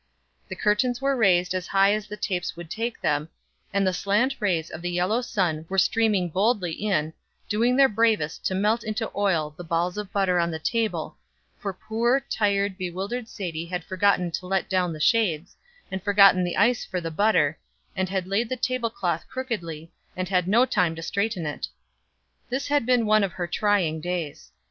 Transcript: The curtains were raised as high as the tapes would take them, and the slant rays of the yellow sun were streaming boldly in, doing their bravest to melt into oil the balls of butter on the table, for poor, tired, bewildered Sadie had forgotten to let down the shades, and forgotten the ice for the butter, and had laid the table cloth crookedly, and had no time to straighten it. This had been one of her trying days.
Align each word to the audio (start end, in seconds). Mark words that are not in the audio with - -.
The 0.47 0.55
curtains 0.55 0.99
were 0.99 1.15
raised 1.15 1.53
as 1.53 1.67
high 1.67 1.93
as 1.93 2.07
the 2.07 2.17
tapes 2.17 2.55
would 2.57 2.71
take 2.71 2.99
them, 2.99 3.29
and 3.71 3.85
the 3.85 3.93
slant 3.93 4.35
rays 4.39 4.71
of 4.71 4.81
the 4.81 4.89
yellow 4.89 5.21
sun 5.21 5.63
were 5.69 5.77
streaming 5.77 6.27
boldly 6.29 6.71
in, 6.71 7.13
doing 7.47 7.75
their 7.75 7.87
bravest 7.87 8.43
to 8.47 8.55
melt 8.55 8.83
into 8.83 9.11
oil 9.15 9.53
the 9.55 9.63
balls 9.63 9.99
of 9.99 10.11
butter 10.11 10.39
on 10.39 10.49
the 10.49 10.57
table, 10.57 11.17
for 11.59 11.71
poor, 11.71 12.19
tired, 12.31 12.79
bewildered 12.79 13.27
Sadie 13.27 13.67
had 13.67 13.83
forgotten 13.83 14.31
to 14.31 14.47
let 14.47 14.67
down 14.67 14.91
the 14.91 14.99
shades, 14.99 15.55
and 15.91 16.01
forgotten 16.01 16.43
the 16.43 16.57
ice 16.57 16.83
for 16.83 16.99
the 16.99 17.11
butter, 17.11 17.59
and 17.95 18.09
had 18.09 18.25
laid 18.25 18.49
the 18.49 18.57
table 18.57 18.89
cloth 18.89 19.27
crookedly, 19.29 19.91
and 20.17 20.27
had 20.29 20.47
no 20.47 20.65
time 20.65 20.95
to 20.95 21.03
straighten 21.03 21.45
it. 21.45 21.67
This 22.49 22.69
had 22.69 22.87
been 22.87 23.05
one 23.05 23.23
of 23.23 23.33
her 23.33 23.45
trying 23.45 24.01
days. 24.01 24.51